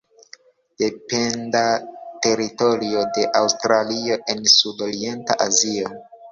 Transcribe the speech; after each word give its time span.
Dependa 0.83 1.61
teritorio 2.25 3.05
de 3.19 3.29
Aŭstralio 3.43 4.21
en 4.35 4.45
Sud-Orienta 4.57 5.41
Azio. 5.49 5.97